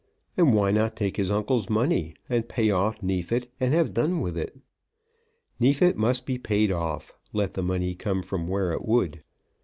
And 0.35 0.55
why 0.55 0.71
not 0.71 0.95
take 0.95 1.17
his 1.17 1.29
uncle's 1.29 1.69
money, 1.69 2.15
and 2.27 2.49
pay 2.49 2.71
off 2.71 3.03
Neefit, 3.03 3.51
and 3.59 3.71
have 3.75 3.93
done 3.93 4.19
with 4.19 4.35
it? 4.35 4.59
Neefit 5.59 5.95
must 5.95 6.25
be 6.25 6.39
paid 6.39 6.71
off, 6.71 7.13
let 7.33 7.53
the 7.53 7.61
money 7.61 7.93
come 7.93 8.23
from 8.23 8.47
where 8.47 8.71
it 8.71 8.83
would. 8.83 9.21